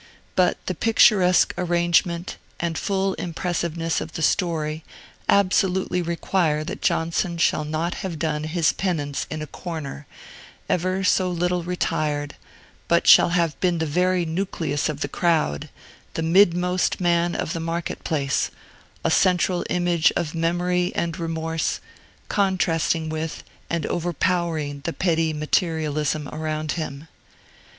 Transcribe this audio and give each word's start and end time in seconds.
But 0.35 0.57
the 0.65 0.73
picturesque 0.73 1.53
arrangement 1.59 2.37
and 2.59 2.75
full 2.75 3.13
impressiveness 3.19 4.01
of 4.01 4.13
the 4.13 4.23
story 4.23 4.83
absolutely 5.29 6.01
require 6.01 6.63
that 6.63 6.81
Johnson 6.81 7.37
shall 7.37 7.63
not 7.63 7.93
have 8.01 8.17
done 8.17 8.45
his 8.45 8.73
penance 8.73 9.27
in 9.29 9.43
a 9.43 9.45
corner, 9.45 10.07
ever 10.67 11.03
so 11.03 11.29
little 11.29 11.61
retired, 11.61 12.33
but 12.87 13.05
shall 13.05 13.29
have 13.29 13.59
been 13.59 13.77
the 13.77 13.85
very 13.85 14.25
nucleus 14.25 14.89
of 14.89 15.01
the 15.01 15.07
crowd, 15.07 15.69
the 16.15 16.23
midmost 16.23 16.99
man 16.99 17.35
of 17.35 17.53
the 17.53 17.59
market 17.59 18.03
place, 18.03 18.49
a 19.03 19.11
central 19.11 19.63
image 19.69 20.11
of 20.15 20.33
Memory 20.33 20.91
and 20.95 21.19
Remorse, 21.19 21.79
contrasting 22.27 23.07
with 23.09 23.43
and 23.69 23.85
overpowering 23.85 24.81
the 24.83 24.93
petty 24.93 25.31
materialism 25.31 26.27
around 26.29 26.71
him. 26.71 27.07